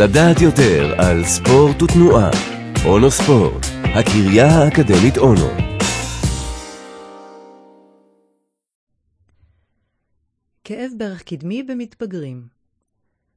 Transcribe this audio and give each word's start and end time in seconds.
לדעת 0.00 0.40
יותר 0.40 0.94
על 0.98 1.24
ספורט 1.24 1.82
ותנועה. 1.82 2.30
אונו 2.84 3.10
ספורט, 3.10 3.66
הקריה 3.82 4.46
האקדמית 4.46 5.18
אונו. 5.18 5.48
כאב 10.64 10.90
ברך 10.98 11.22
קדמי 11.22 11.62
במתבגרים 11.62 12.46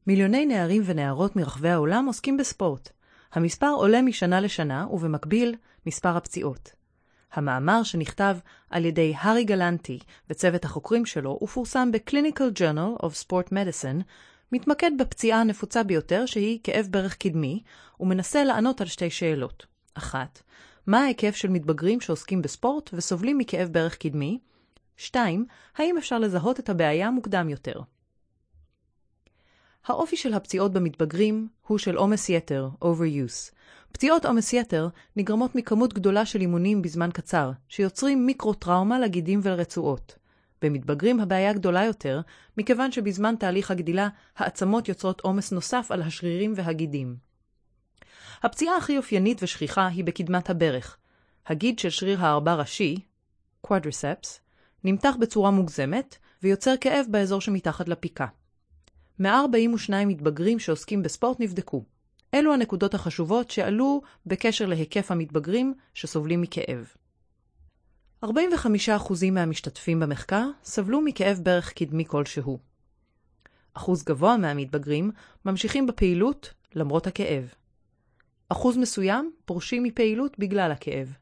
מיליוני 0.08 0.46
נערים 0.46 0.82
ונערות 0.86 1.36
מרחבי 1.36 1.70
העולם 1.70 2.06
עוסקים 2.06 2.38
בספורט. 2.38 2.90
המספר 3.34 3.72
עולה 3.76 4.02
משנה 4.02 4.40
לשנה, 4.40 4.86
ובמקביל, 4.92 5.56
מספר 5.86 6.18
הפציעות. 6.18 6.72
המאמר 7.34 7.84
שנכתב 7.84 8.38
על 8.70 8.86
ידי 8.86 9.14
הארי 9.18 9.44
גלנטי 9.44 10.00
וצוות 10.30 10.66
החוקרים 10.66 11.06
שלו 11.06 11.40
ופורסם 11.42 11.92
ב-Clinical 11.92 12.60
Journal 12.60 13.06
of 13.06 13.26
Sport 13.26 13.50
Medicine, 13.50 14.04
מתמקד 14.52 14.92
בפציעה 15.00 15.42
הנפוצה 15.42 15.84
ביותר 15.84 16.26
שהיא 16.26 16.60
כאב 16.64 16.88
ברך 16.90 17.18
קדמי, 17.18 17.64
ומנסה 18.00 18.44
לענות 18.44 18.82
על 18.82 18.88
שתי 18.88 19.10
שאלות. 19.10 19.66
אחת, 19.94 20.42
מה 20.88 21.00
ההיקף 21.04 21.36
של 21.36 21.50
מתבגרים 21.50 22.02
שעוסקים 22.02 22.42
בספורט 22.42 22.90
וסובלים 22.94 23.38
מכאב 23.38 23.70
ברך 23.72 23.98
קדמי? 23.98 24.40
שתיים, 24.98 25.46
האם 25.78 25.98
אפשר 25.98 26.20
לזהות 26.20 26.60
את 26.60 26.70
הבעיה 26.70 27.12
מוקדם 27.12 27.50
יותר? 27.50 27.82
האופי 29.86 30.18
של 30.18 30.34
הפציעות 30.34 30.74
במתבגרים 30.74 31.48
הוא 31.68 31.78
של 31.78 31.96
עומס 31.96 32.30
יתר, 32.30 32.70
overuse. 32.84 33.54
פציעות 33.92 34.26
עומס 34.26 34.54
יתר 34.54 34.88
נגרמות 35.16 35.56
מכמות 35.56 35.94
גדולה 35.94 36.26
של 36.26 36.42
אימונים 36.42 36.82
בזמן 36.82 37.10
קצר, 37.14 37.52
שיוצרים 37.70 38.26
מיקרו-טראומה 38.26 39.00
לגידים 39.00 39.40
ולרצועות. 39.44 40.16
במתבגרים 40.62 41.20
הבעיה 41.20 41.54
גדולה 41.54 41.86
יותר, 41.86 42.22
מכיוון 42.58 42.92
שבזמן 42.92 43.36
תהליך 43.40 43.72
הגדילה, 43.72 44.10
העצמות 44.38 44.90
יוצרות 44.90 45.22
עומס 45.22 45.52
נוסף 45.52 45.88
על 45.90 46.02
השרירים 46.02 46.54
והגידים. 46.56 47.16
הפציעה 48.44 48.78
הכי 48.78 48.98
אופיינית 48.98 49.44
ושכיחה 49.44 49.88
היא 49.88 50.04
בקדמת 50.04 50.50
הברך. 50.50 50.98
הגיד 51.48 51.80
של 51.80 51.90
שריר 51.90 52.26
הארבע 52.26 52.56
ראשי, 52.56 52.96
quadriceps, 53.68 54.28
נמתח 54.84 55.16
בצורה 55.20 55.52
מוגזמת, 55.52 56.18
ויוצר 56.44 56.74
כאב 56.82 57.06
באזור 57.10 57.42
שמתחת 57.42 57.88
לפיקה. 57.88 58.26
142 59.20 60.08
מתבגרים 60.08 60.60
שעוסקים 60.60 61.04
בספורט 61.04 61.40
נבדקו. 61.40 61.84
אלו 62.34 62.54
הנקודות 62.54 62.94
החשובות 62.94 63.52
שעלו 63.52 64.02
בקשר 64.26 64.66
להיקף 64.66 65.12
המתבגרים 65.12 65.74
שסובלים 65.94 66.42
מכאב. 66.42 66.94
45% 68.26 68.28
מהמשתתפים 69.32 70.00
במחקר 70.00 70.50
סבלו 70.64 71.02
מכאב 71.02 71.40
ברך 71.44 71.74
קדמי 71.74 72.06
כלשהו. 72.06 72.60
אחוז 73.74 74.04
גבוה 74.04 74.38
מהמתבגרים 74.38 75.12
ממשיכים 75.46 75.88
בפעילות 75.88 76.54
למרות 76.76 77.08
הכאב. 77.08 77.54
אחוז 78.50 78.78
מסוים 78.78 79.32
פורשים 79.46 79.84
מפעילות 79.84 80.40
בגלל 80.40 80.72
הכאב. 80.72 81.14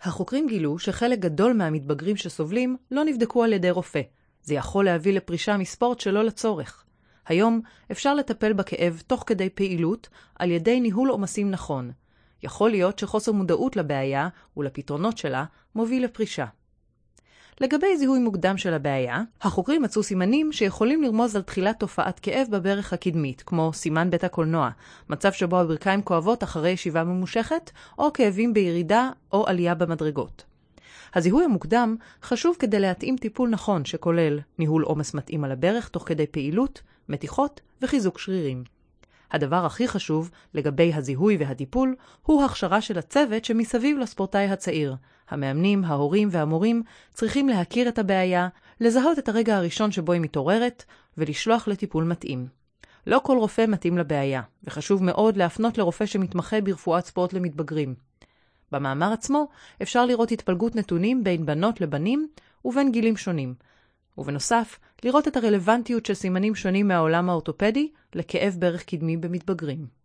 החוקרים 0.00 0.46
גילו 0.46 0.78
שחלק 0.78 1.18
גדול 1.18 1.52
מהמתבגרים 1.52 2.16
שסובלים 2.16 2.76
לא 2.90 3.04
נבדקו 3.04 3.44
על 3.44 3.52
ידי 3.52 3.70
רופא. 3.70 4.02
זה 4.42 4.54
יכול 4.54 4.84
להביא 4.84 5.12
לפרישה 5.12 5.56
מספורט 5.56 6.00
שלא 6.00 6.24
לצורך. 6.24 6.84
היום 7.26 7.60
אפשר 7.92 8.14
לטפל 8.14 8.52
בכאב 8.52 9.02
תוך 9.06 9.24
כדי 9.26 9.50
פעילות 9.50 10.08
על 10.38 10.50
ידי 10.50 10.80
ניהול 10.80 11.08
עומסים 11.08 11.50
נכון. 11.50 11.90
יכול 12.42 12.70
להיות 12.70 12.98
שחוסר 12.98 13.32
מודעות 13.32 13.76
לבעיה 13.76 14.28
ולפתרונות 14.56 15.18
שלה 15.18 15.44
מוביל 15.74 16.04
לפרישה. 16.04 16.46
לגבי 17.60 17.96
זיהוי 17.96 18.18
מוקדם 18.18 18.56
של 18.56 18.74
הבעיה, 18.74 19.22
החוקרים 19.42 19.82
מצאו 19.82 20.02
סימנים 20.02 20.52
שיכולים 20.52 21.02
לרמוז 21.02 21.36
על 21.36 21.42
תחילת 21.42 21.80
תופעת 21.80 22.20
כאב 22.20 22.46
בברך 22.50 22.92
הקדמית, 22.92 23.42
כמו 23.42 23.72
סימן 23.72 24.10
בית 24.10 24.24
הקולנוע, 24.24 24.70
מצב 25.10 25.32
שבו 25.32 25.60
הברכיים 25.60 26.02
כואבות 26.02 26.42
אחרי 26.42 26.70
ישיבה 26.70 27.04
ממושכת, 27.04 27.70
או 27.98 28.12
כאבים 28.12 28.54
בירידה 28.54 29.10
או 29.32 29.46
עלייה 29.46 29.74
במדרגות. 29.74 30.44
הזיהוי 31.14 31.44
המוקדם 31.44 31.96
חשוב 32.22 32.56
כדי 32.58 32.80
להתאים 32.80 33.16
טיפול 33.16 33.48
נכון 33.48 33.84
שכולל 33.84 34.40
ניהול 34.58 34.82
עומס 34.82 35.14
מתאים 35.14 35.44
על 35.44 35.52
הברך 35.52 35.88
תוך 35.88 36.02
כדי 36.06 36.26
פעילות, 36.26 36.82
מתיחות 37.08 37.60
וחיזוק 37.82 38.18
שרירים. 38.18 38.64
הדבר 39.32 39.66
הכי 39.66 39.88
חשוב 39.88 40.30
לגבי 40.54 40.94
הזיהוי 40.94 41.36
והטיפול 41.36 41.96
הוא 42.22 42.44
הכשרה 42.44 42.80
של 42.80 42.98
הצוות 42.98 43.44
שמסביב 43.44 43.98
לספורטאי 43.98 44.44
הצעיר. 44.44 44.96
המאמנים, 45.30 45.84
ההורים 45.84 46.28
והמורים 46.30 46.82
צריכים 47.14 47.48
להכיר 47.48 47.88
את 47.88 47.98
הבעיה, 47.98 48.48
לזהות 48.80 49.18
את 49.18 49.28
הרגע 49.28 49.56
הראשון 49.56 49.92
שבו 49.92 50.12
היא 50.12 50.20
מתעוררת 50.20 50.84
ולשלוח 51.18 51.68
לטיפול 51.68 52.04
מתאים. 52.04 52.46
לא 53.06 53.20
כל 53.24 53.36
רופא 53.38 53.64
מתאים 53.68 53.98
לבעיה, 53.98 54.42
וחשוב 54.64 55.04
מאוד 55.04 55.36
להפנות 55.36 55.78
לרופא 55.78 56.06
שמתמחה 56.06 56.60
ברפואת 56.60 57.06
ספורט 57.06 57.32
למתבגרים. 57.32 57.94
במאמר 58.72 59.12
עצמו 59.12 59.48
אפשר 59.82 60.06
לראות 60.06 60.32
התפלגות 60.32 60.76
נתונים 60.76 61.24
בין 61.24 61.46
בנות 61.46 61.80
לבנים 61.80 62.28
ובין 62.64 62.92
גילים 62.92 63.16
שונים, 63.16 63.54
ובנוסף, 64.18 64.78
לראות 65.04 65.28
את 65.28 65.36
הרלוונטיות 65.36 66.06
של 66.06 66.14
סימנים 66.14 66.54
שונים 66.54 66.88
מהעולם 66.88 67.30
האורתופדי 67.30 67.88
לכאב 68.14 68.56
ברך 68.58 68.84
קדמי 68.84 69.16
במתבגרים. 69.16 69.99